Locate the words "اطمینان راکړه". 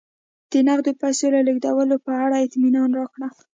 2.45-3.27